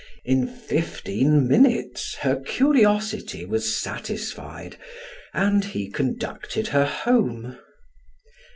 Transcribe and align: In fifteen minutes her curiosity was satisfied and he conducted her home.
In 0.25 0.47
fifteen 0.47 1.47
minutes 1.47 2.15
her 2.21 2.39
curiosity 2.39 3.45
was 3.45 3.75
satisfied 3.77 4.79
and 5.31 5.63
he 5.63 5.91
conducted 5.91 6.69
her 6.69 6.85
home. 6.85 7.59